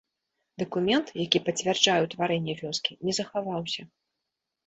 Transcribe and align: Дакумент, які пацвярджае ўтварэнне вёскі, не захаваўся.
Дакумент, 0.61 1.09
які 1.25 1.41
пацвярджае 1.49 1.99
ўтварэнне 2.05 2.57
вёскі, 2.61 2.91
не 3.09 3.13
захаваўся. 3.19 3.81